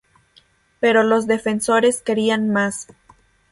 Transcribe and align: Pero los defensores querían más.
Pero 0.79 1.03
los 1.03 1.27
defensores 1.27 2.01
querían 2.01 2.49
más. 2.51 2.87